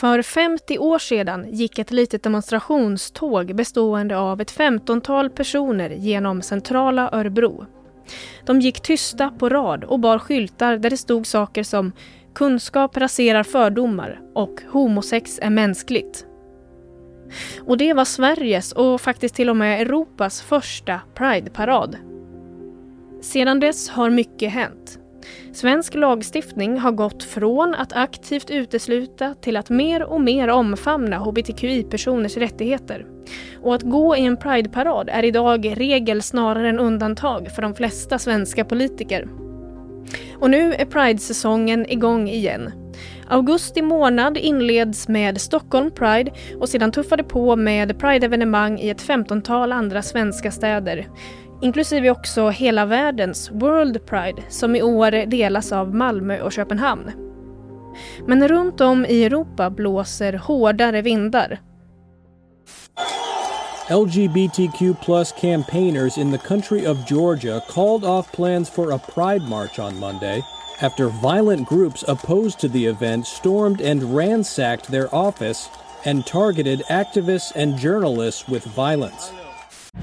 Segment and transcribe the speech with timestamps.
[0.00, 7.10] För 50 år sedan gick ett litet demonstrationståg bestående av ett 15-tal personer genom centrala
[7.12, 7.66] Örebro.
[8.46, 11.92] De gick tysta på rad och bar skyltar där det stod saker som
[12.34, 16.26] “Kunskap raserar fördomar” och “Homosex är mänskligt”.
[17.60, 21.96] Och det var Sveriges och faktiskt till och med Europas första Pride-parad.
[23.20, 24.98] Sedan dess har mycket hänt.
[25.52, 32.36] Svensk lagstiftning har gått från att aktivt utesluta till att mer och mer omfamna hbtqi-personers
[32.36, 33.06] rättigheter.
[33.62, 38.18] Och att gå i en prideparad är idag regel snarare än undantag för de flesta
[38.18, 39.28] svenska politiker.
[40.38, 42.72] Och nu är Pride-säsongen igång igen.
[43.28, 49.00] Augusti månad inleds med Stockholm Pride och sedan tuffar det på med Pride-evenemang i ett
[49.00, 51.08] femtontal andra svenska städer.
[51.60, 57.10] Inklusive också hela världens World Pride som i år delas av Malmö och Köpenhamn.
[58.26, 61.60] Men runt om i Europa blåser hårdare vindar.
[63.90, 69.78] LGBTQ plus campaigners in the country of Georgia called off plans for a pride march
[69.78, 70.42] on Monday
[70.80, 75.70] after violent groups opposed to the event stormed and ransacked their office
[76.04, 79.32] and targeted activists and journalists with violence.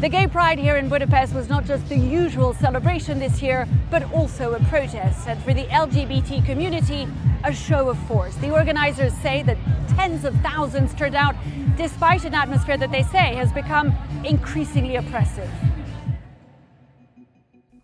[0.05, 4.03] The Gay Pride here in Budapest was not just the usual celebration this year, but
[4.13, 7.07] also a protest, and for the LGBT community,
[7.43, 8.35] a show of force.
[8.35, 9.57] The organizers say that
[9.95, 11.35] tens of thousands turned out
[11.75, 15.49] despite an atmosphere that they say has become increasingly oppressive.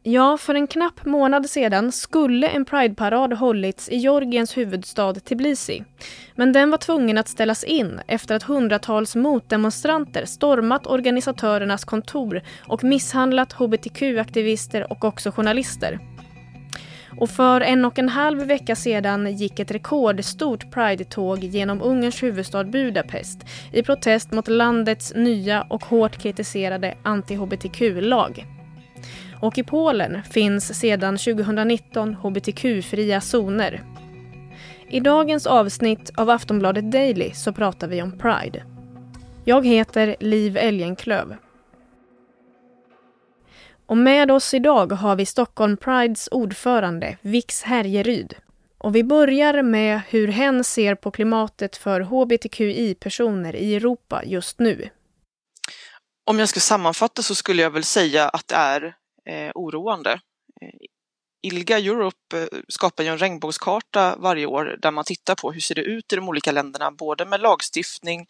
[0.04, 5.84] Ja, för en knapp månad sedan skulle en prideparad hållits i Georgiens huvudstad Tbilisi.
[6.36, 12.84] Men den var tvungen att ställas in efter att hundratals motdemonstranter stormat organisatörernas kontor och
[12.84, 16.00] misshandlat hbtq-aktivister och också journalister.
[17.20, 22.64] Och för en och en halv vecka sedan gick ett rekordstort Pride-tåg genom Ungerns huvudstad
[22.64, 23.40] Budapest
[23.74, 28.61] i protest mot landets nya och hårt kritiserade anti-hbtq-lag.
[29.42, 33.84] Och i Polen finns sedan 2019 hbtq-fria zoner.
[34.90, 38.64] I dagens avsnitt av Aftonbladet Daily så pratar vi om Pride.
[39.46, 41.36] Jag heter Liv Elgenklöv.
[43.86, 48.34] Och med oss idag har vi Stockholm Prides ordförande Vix Härjeryd.
[48.78, 54.90] Och vi börjar med hur hen ser på klimatet för hbtqi-personer i Europa just nu.
[56.26, 60.20] Om jag ska sammanfatta så skulle jag väl säga att det är eh, oroande.
[60.62, 60.88] Eh,
[61.42, 65.76] ILGA Europe eh, skapar ju en regnbågskarta varje år där man tittar på hur ser
[65.76, 68.28] det ut i de olika länderna, både med lagstiftning,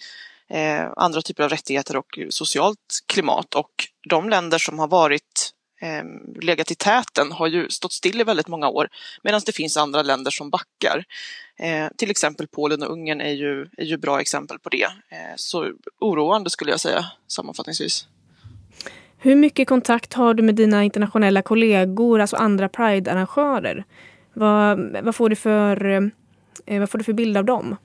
[0.48, 3.56] eh, andra typer av rättigheter och socialt klimat.
[3.56, 3.72] Och
[4.10, 5.52] de länder som har varit
[5.82, 6.04] eh,
[6.42, 8.90] legat i täten har ju stått still i väldigt många år
[9.24, 11.04] medan det finns andra länder som backar.
[11.60, 14.84] Eh, till exempel Polen och Ungern är ju, är ju bra exempel på det.
[14.84, 18.08] Eh, så oroande skulle jag säga sammanfattningsvis.
[19.24, 23.86] Hur mycket kontakt har du med dina internationella kollegor, alltså andra Pride-arrangörer?
[24.34, 25.86] Vad, vad, får du för,
[26.66, 27.78] eh, vad får du för bild av dem?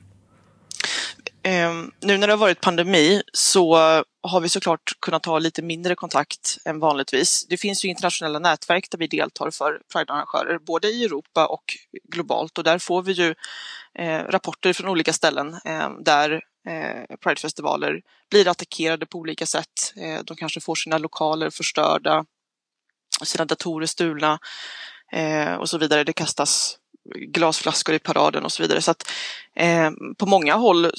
[1.69, 3.77] Um, nu när det har varit pandemi så
[4.23, 7.47] har vi såklart kunnat ha lite mindre kontakt än vanligtvis.
[7.49, 11.65] Det finns ju internationella nätverk där vi deltar för Pride-arrangörer, både i Europa och
[12.13, 13.35] globalt och där får vi ju
[13.99, 19.95] eh, rapporter från olika ställen eh, där eh, Pridefestivaler blir attackerade på olika sätt.
[19.97, 22.25] Eh, de kanske får sina lokaler förstörda,
[23.25, 24.39] sina datorer stulna
[25.13, 26.05] eh, och så vidare.
[26.05, 26.79] Det kastas
[27.15, 28.83] glasflaskor i paraden och så vidare.
[28.83, 29.13] Så att
[29.57, 30.91] eh, på många håll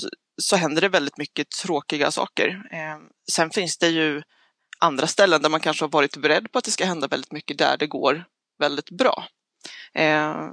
[0.42, 2.48] så händer det väldigt mycket tråkiga saker.
[2.72, 2.98] Eh,
[3.32, 4.22] sen finns det ju
[4.80, 7.58] andra ställen där man kanske har varit beredd på att det ska hända väldigt mycket
[7.58, 8.26] där det går
[8.60, 9.28] väldigt bra.
[9.94, 10.50] Eh,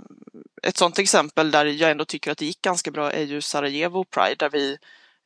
[0.63, 4.05] ett sådant exempel där jag ändå tycker att det gick ganska bra är ju Sarajevo
[4.05, 4.79] Pride där vi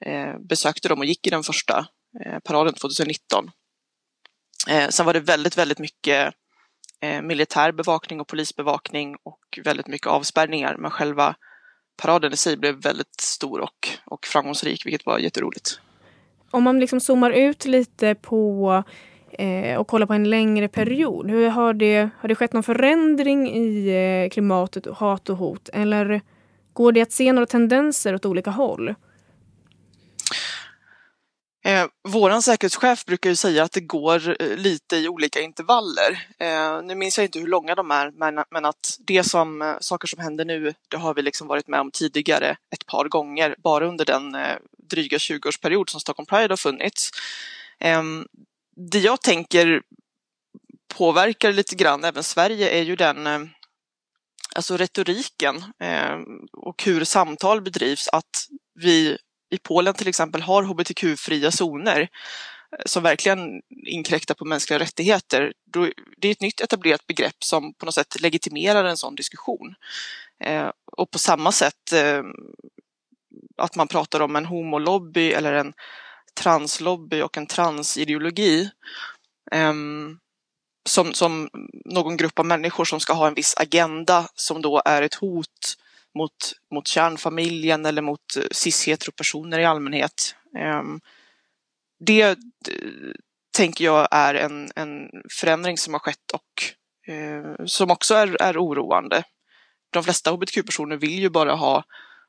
[0.07, 1.87] Eh, besökte dem och gick i den första
[2.25, 3.51] eh, paraden 2019.
[4.69, 6.35] Eh, sen var det väldigt, väldigt mycket
[7.01, 10.77] eh, militär bevakning och polisbevakning och väldigt mycket avspärrningar.
[10.77, 11.35] Men själva
[12.03, 15.81] paraden i sig blev väldigt stor och, och framgångsrik, vilket var jätteroligt.
[16.51, 18.85] Om man liksom zoomar ut lite på
[19.33, 21.31] eh, och kollar på en längre period.
[21.31, 25.69] Hur har, det, har det skett någon förändring i eh, klimatet, hat och hot?
[25.73, 26.21] Eller
[26.73, 28.95] går det att se några tendenser åt olika håll?
[31.69, 36.27] Eh, våran säkerhetschef brukar ju säga att det går eh, lite i olika intervaller.
[36.39, 39.75] Eh, nu minns jag inte hur långa de är, men, men att det som, eh,
[39.81, 43.57] saker som händer nu, det har vi liksom varit med om tidigare ett par gånger,
[43.59, 44.57] bara under den eh,
[44.91, 47.11] dryga 20-årsperiod som Stockholm Pride har funnits.
[47.81, 48.03] Eh,
[48.77, 49.83] det jag tänker
[50.95, 53.41] påverkar lite grann även Sverige är ju den eh,
[54.55, 59.19] alltså retoriken ehm, och hur samtal bedrivs, att vi
[59.51, 65.89] i Polen till exempel har hbtq-fria zoner eh, som verkligen inkräktar på mänskliga rättigheter, då,
[66.17, 69.75] det är ett nytt etablerat begrepp som på något sätt legitimerar en sån diskussion.
[70.45, 72.23] Eh, och på samma sätt eh,
[73.57, 75.73] att man pratar om en homolobby eller en
[76.35, 78.71] translobby och en transideologi
[79.53, 79.75] eh,
[80.89, 81.49] som, som
[81.85, 85.77] någon grupp av människor som ska ha en viss agenda som då är ett hot
[86.19, 90.35] mot, mot kärnfamiljen eller mot eh, cis-heteropersoner i allmänhet.
[90.59, 91.01] Ehm,
[92.01, 92.37] det eh,
[93.57, 95.09] tänker jag är en, en
[95.41, 99.23] förändring som har skett och eh, som också är, är oroande.
[99.91, 101.85] De flesta hbtq-personer vill ju bara ha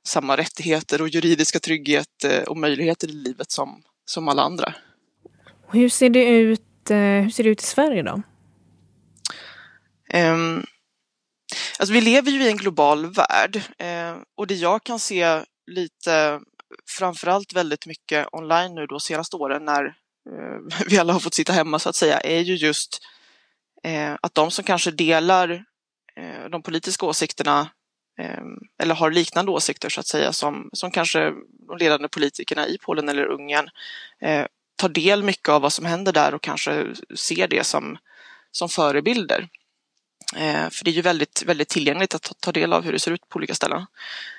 [0.07, 4.73] samma rättigheter och juridiska trygghet och möjligheter i livet som, som alla andra.
[5.71, 8.21] Hur ser det ut, hur ser det ut i Sverige då?
[10.13, 10.65] Um,
[11.79, 16.39] Alltså vi lever ju i en global värld eh, och det jag kan se lite,
[16.97, 21.53] framförallt väldigt mycket online nu då senaste åren när eh, vi alla har fått sitta
[21.53, 22.99] hemma så att säga, är ju just
[23.83, 25.65] eh, att de som kanske delar
[26.15, 27.69] eh, de politiska åsikterna
[28.19, 28.43] eh,
[28.81, 31.33] eller har liknande åsikter så att säga som, som kanske
[31.67, 33.69] de ledande politikerna i Polen eller Ungern
[34.21, 34.45] eh,
[34.75, 37.97] tar del mycket av vad som händer där och kanske ser det som,
[38.51, 39.47] som förebilder.
[40.35, 43.11] Eh, för det är ju väldigt, väldigt tillgängligt att ta del av hur det ser
[43.11, 43.85] ut på olika ställen.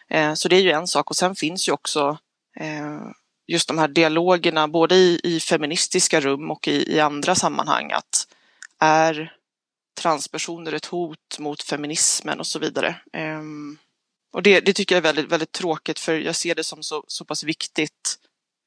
[0.08, 2.18] Eh, så det är ju en sak och sen finns ju också
[2.56, 3.00] eh,
[3.46, 8.28] just de här dialogerna både i, i feministiska rum och i, i, andra sammanhang att
[8.78, 9.36] är
[10.00, 12.96] transpersoner ett hot mot feminismen och så vidare.
[13.12, 13.78] Ehm,
[14.32, 17.04] och det, det tycker jag är väldigt, väldigt tråkigt för jag ser det som så,
[17.06, 18.18] så pass viktigt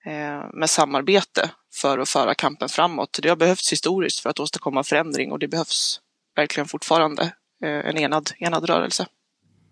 [0.05, 3.19] eh, med samarbete för att föra kampen framåt.
[3.21, 5.99] Det har behövts historiskt för att åstadkomma förändring och det behövs
[6.35, 7.23] verkligen fortfarande
[7.63, 9.05] eh, en enad, enad rörelse.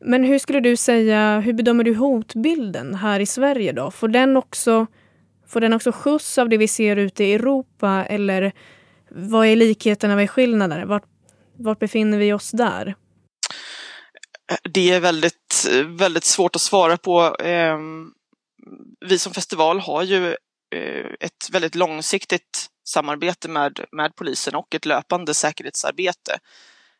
[0.06, 3.92] Men hur skulle du säga, hur bedömer du hotbilden här i Sverige då?
[3.92, 4.88] Får den också,
[5.48, 8.52] får den också skjuts av det vi ser ute i Europa eller
[9.10, 10.86] vad är likheterna, vad är skillnaderna?
[10.86, 11.06] Vart,
[11.58, 12.96] vart befinner vi oss där?
[14.64, 17.36] Det är väldigt, väldigt svårt att svara på.
[17.40, 18.12] Ehm,
[19.06, 20.36] vi som festival har ju
[20.72, 26.40] Eh, ett väldigt långsiktigt samarbete med, med polisen och ett löpande säkerhetsarbete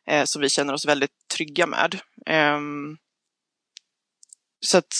[0.06, 2.00] eh, som vi känner oss väldigt trygga med.
[2.26, 2.60] Eh,
[4.60, 4.94] så att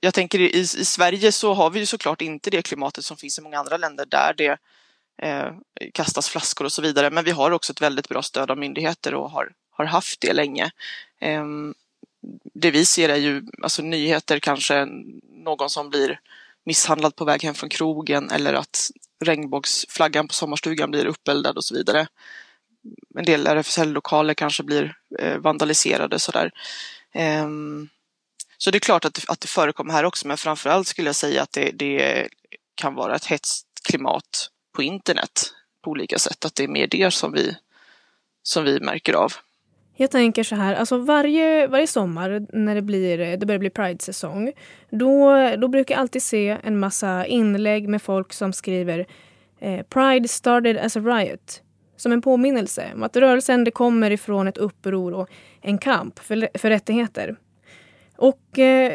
[0.00, 3.38] jag tänker i, i Sverige så har vi ju såklart inte det klimatet som finns
[3.38, 4.58] i många andra länder där det
[5.22, 5.52] eh,
[5.94, 7.10] kastas flaskor och så vidare.
[7.10, 10.32] Men vi har också ett väldigt bra stöd av myndigheter och har, har haft det
[10.32, 10.70] länge.
[11.20, 11.44] Eh,
[12.54, 14.86] det vi ser är ju alltså nyheter, kanske
[15.22, 16.20] någon som blir
[16.66, 18.90] misshandlad på väg hem från krogen eller att
[19.24, 22.06] regnbågsflaggan på sommarstugan blir uppeldad och så vidare.
[23.18, 26.50] En del RFSL-lokaler kanske blir eh, vandaliserade sådär.
[27.14, 27.88] Ehm,
[28.58, 31.16] så det är klart att det, att det förekommer här också, men framförallt skulle jag
[31.16, 32.28] säga att det, det
[32.74, 35.52] kan vara ett hetskt klimat på internet
[35.84, 37.56] på olika sätt, att det är mer det som vi,
[38.42, 39.32] som vi märker av.
[39.98, 44.52] Jag tänker så här, alltså varje, varje sommar när det, blir, det börjar bli Pride-säsong
[44.90, 49.06] då, då brukar jag alltid se en massa inlägg med folk som skriver
[49.60, 51.62] eh, Pride started as a riot.
[51.96, 55.28] Som en påminnelse om att rörelsen det kommer ifrån ett uppror och
[55.60, 57.36] en kamp för, för rättigheter.
[58.16, 58.92] Och eh,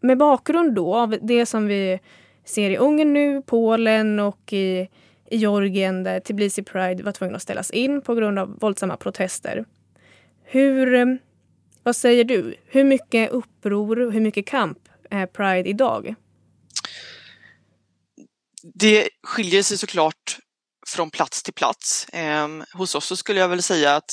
[0.00, 2.00] med bakgrund då av det som vi
[2.44, 4.88] ser i Ungern nu, Polen och i,
[5.30, 9.64] i Georgien där Tbilisi Pride var tvungen att ställas in på grund av våldsamma protester
[10.52, 11.06] hur, eh,
[11.82, 12.56] vad säger du?
[12.66, 14.78] Hur mycket uppror och hur mycket kamp
[15.10, 16.14] är Pride idag?
[18.74, 20.38] Det skiljer sig såklart
[20.86, 22.08] från plats till plats.
[22.08, 24.10] Eh, hos oss så skulle jag väl säga att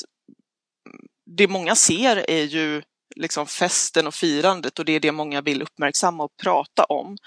[1.38, 2.82] det många ser är ju
[3.16, 7.18] liksom festen och firandet och det är det många vill uppmärksamma och prata om.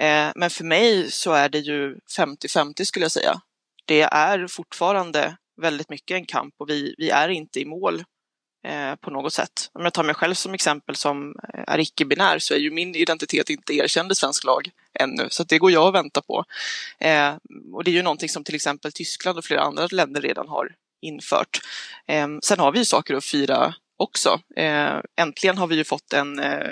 [0.00, 3.40] Eh, men för mig så är det ju 50-50 skulle jag säga.
[3.84, 8.04] Det är fortfarande väldigt mycket en kamp och vi, vi är inte i mål
[8.68, 9.70] Eh, på något sätt.
[9.72, 12.94] Om jag tar mig själv som exempel som eh, är icke-binär så är ju min
[12.94, 16.44] identitet inte erkänd i svensk lag ännu, så det går jag och väntar på.
[16.98, 17.34] Eh,
[17.72, 20.74] och det är ju någonting som till exempel Tyskland och flera andra länder redan har
[21.00, 21.60] infört.
[22.06, 24.40] Eh, sen har vi ju saker att fira också.
[24.56, 26.70] Eh, äntligen har vi ju fått en eh,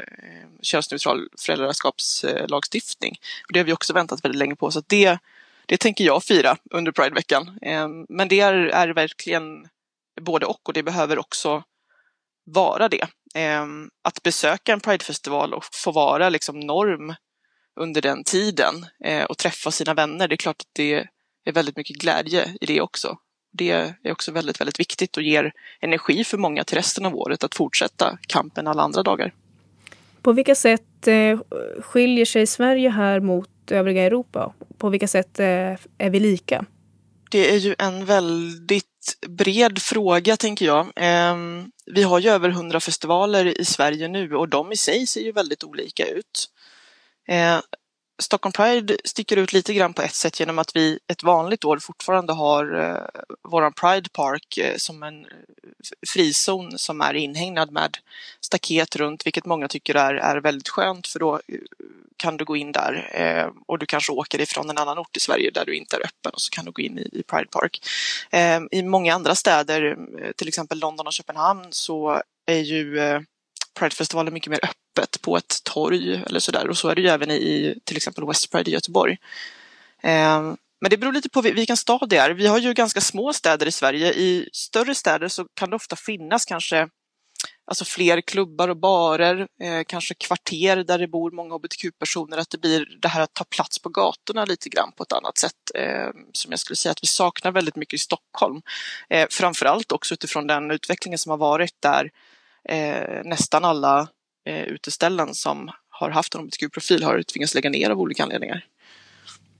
[0.62, 3.17] könsneutral föräldraskapslagstiftning.
[3.49, 5.19] Det har vi också väntat väldigt länge på, så det,
[5.67, 7.59] det tänker jag fira under Prideveckan.
[7.62, 9.69] Eh, men det är, är verkligen
[10.21, 11.62] både och och det behöver också
[12.47, 13.07] vara det.
[13.35, 17.15] Ehm, att besöka en Pridefestival och få vara liksom norm
[17.81, 18.75] under den tiden
[19.05, 21.07] eh, och träffa sina vänner, det är klart att det
[21.45, 23.19] är väldigt mycket glädje i det också.
[23.53, 27.45] Det är också väldigt, väldigt viktigt och ger energi för många till resten av året
[27.45, 29.33] att fortsätta kampen alla andra dagar.
[30.23, 31.38] På vilka sätt eh,
[31.81, 34.55] skiljer sig Sverige här mot övriga Europa?
[34.79, 35.47] På vilka sätt eh,
[35.99, 36.65] är vi lika?
[37.31, 38.96] Det är ju en väldigt
[39.29, 40.93] bred fråga, tänker jag.
[40.97, 45.21] Ehm, vi har ju över hundra festivaler i Sverige nu och de i sig ser
[45.21, 46.51] ju väldigt olika ut.
[47.29, 47.61] Ehm,
[48.19, 51.79] Stockholm Pride sticker ut lite grann på ett sätt genom att vi ett vanligt år
[51.79, 55.31] fortfarande har eh, våran Pride Park eh, som en eh,
[56.09, 57.97] frizon som är inhägnad med
[58.41, 61.41] staket runt, vilket många tycker är, är väldigt skönt för då eh,
[62.16, 65.20] kan du gå in där eh, och du kanske åker ifrån en annan ort i
[65.20, 67.49] Sverige där du inte är öppen och så kan du gå in i, i Pride
[67.50, 67.87] Park.
[68.30, 73.20] Eh, I många andra städer, eh, till exempel London och Köpenhamn, så är ju eh,
[73.78, 77.30] Pridefestivalen mycket mer öppet på ett torg eller sådär och så är det ju även
[77.30, 79.16] i till exempel West Pride i Göteborg.
[80.02, 82.30] Eh, men det beror lite på vilken stad det är.
[82.30, 84.12] Vi har ju ganska små städer i Sverige.
[84.12, 86.88] I större städer så kan det ofta finnas kanske
[87.66, 92.58] alltså fler klubbar och barer, eh, kanske kvarter där det bor många hbtq-personer, att det
[92.58, 96.08] blir det här att ta plats på gatorna lite grann på ett annat sätt eh,
[96.32, 98.62] som jag skulle säga att vi saknar väldigt mycket i Stockholm.
[99.08, 102.11] Eh, framförallt också utifrån den utvecklingen som har varit där
[102.68, 104.08] eh, nästan alla
[104.46, 108.64] eh, uteställen som har haft en hbtq-profil har tvingats lägga ner av olika anledningar.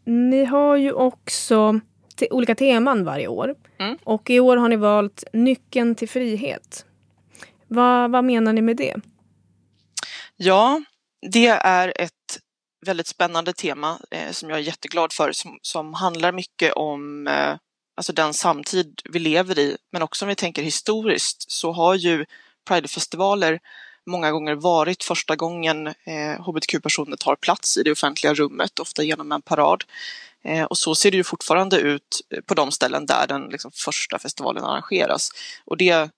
[0.05, 1.81] Ni har ju också
[2.31, 3.99] olika teman varje år mm.
[4.05, 6.85] och i år har ni valt Nyckeln till frihet.
[7.69, 8.95] Vad, vad menar ni med det?
[10.37, 10.83] Ja,
[11.31, 12.41] det är ett
[12.87, 17.57] väldigt spännande tema eh, som jag är jätteglad för som, som handlar mycket om eh,
[17.97, 19.77] alltså den samtid vi lever i.
[19.93, 22.27] Men också om vi tänker historiskt så har ju
[22.69, 23.61] Pridefestivaler
[24.07, 29.33] många gånger varit första gången eh, hbtq-personer tar plats i det offentliga rummet, ofta genom
[29.33, 29.85] en parad.
[30.45, 33.71] Eh, och så ser det ju fortfarande ut eh, på de ställen där den liksom,
[33.75, 35.31] första festivalen arrangeras.
[35.65, 36.11] Och det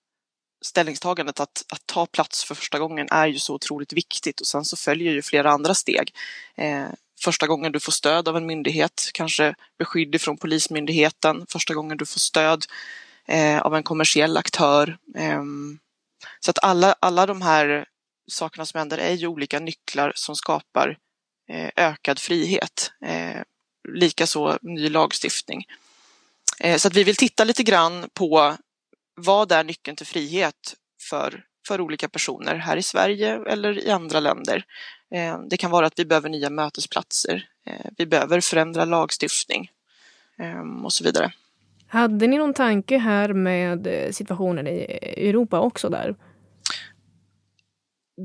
[0.61, 4.65] ställningstagandet att, att, ta plats för första gången är ju så otroligt viktigt och sen
[4.65, 6.13] så följer ju flera andra steg.
[6.55, 6.87] Eh,
[7.23, 12.05] första gången du får stöd av en myndighet, kanske beskydd från Polismyndigheten, första gången du
[12.05, 12.65] får stöd
[13.27, 14.97] eh, av en kommersiell aktör.
[15.15, 15.43] Eh,
[16.39, 17.85] så att alla, alla de här
[18.31, 20.97] sakerna som händer är ju olika nycklar som skapar
[21.49, 22.91] eh, ökad frihet.
[23.05, 23.41] Eh,
[23.89, 25.65] Likaså ny lagstiftning.
[26.59, 28.57] Eh, så att vi vill titta lite grann på
[29.19, 30.75] vad är nyckeln till frihet
[31.09, 34.65] för, för olika personer här i Sverige eller i andra länder.
[35.15, 37.49] Eh, det kan vara att vi behöver nya mötesplatser.
[37.65, 39.71] Eh, vi behöver förändra lagstiftning
[40.39, 41.31] eh, och så vidare.
[41.87, 44.79] Hade ni någon tanke här med situationen i
[45.17, 46.15] Europa också där?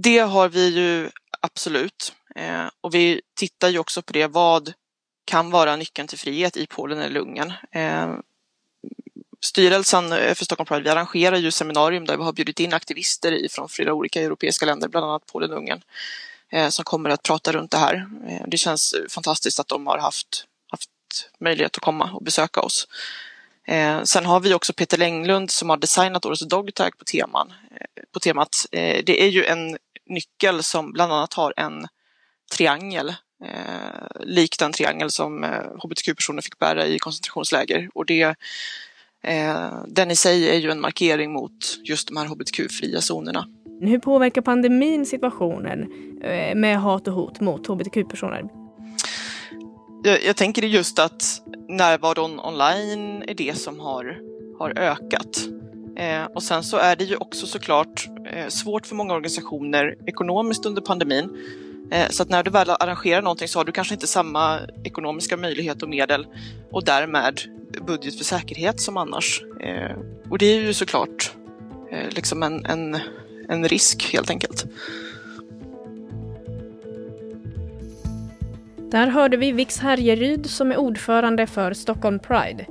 [0.03, 1.11] Det har vi ju
[1.41, 2.13] absolut.
[2.81, 4.27] Och vi tittar ju också på det.
[4.27, 4.73] Vad
[5.25, 7.53] kan vara nyckeln till frihet i Polen eller Ungern?
[9.45, 13.49] Styrelsen eh, för Stockholm Pride, vi arrangerar ju seminarium där vi har bjudit in aktivister
[13.51, 15.83] från flera olika europeiska länder, bland annat Polen och Ungern,
[16.51, 18.07] eh, som kommer att prata runt det här.
[18.29, 20.91] Eh, det känns fantastiskt att de har haft, haft
[21.41, 22.89] möjlighet att komma och besöka oss.
[24.05, 27.53] Sen har vi också Peter Länglund som har designat årets dogtag på, teman,
[28.13, 28.67] på temat.
[28.71, 31.87] Det är ju en nyckel som bland annat har en
[32.53, 37.91] triangel, eh, lik den triangel som eh, hbtq-personer fick bära i koncentrationsläger.
[37.95, 38.37] Och det,
[39.87, 43.47] den i sig är ju en markering mot just de här hbtq-fria zonerna.
[43.81, 45.83] Hur påverkar pandemin situationen
[46.23, 48.45] eh, med hat och hot mot hbtq-personer?
[50.05, 51.23] Jag, jag tänker just att
[51.69, 54.19] närvaron online är det som har,
[54.59, 55.49] har ökat.
[55.97, 60.67] Eh, och sen så är det ju också såklart eh, svårt för många organisationer ekonomiskt
[60.67, 61.31] under pandemin.
[61.91, 65.37] Eh, så att när du väl arrangerar någonting så har du kanske inte samma ekonomiska
[65.37, 66.27] möjlighet och medel
[66.71, 67.41] och därmed
[67.81, 69.45] budget för säkerhet som annars.
[69.61, 69.97] Eh,
[70.31, 71.35] och det är ju såklart
[71.91, 72.99] eh, liksom en, en,
[73.49, 74.67] en risk helt enkelt.
[78.91, 82.67] Där hörde vi Vix Härjeryd som är ordförande för Stockholm Pride.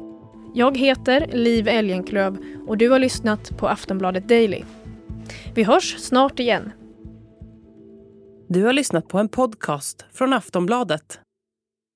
[0.54, 4.64] Jag heter Liv Elgenklöv och du har lyssnat på Aftonbladet Daily.
[5.56, 6.72] Vi hörs snart igen.
[8.50, 11.20] Du har lyssnat på en podcast från Aftonbladet.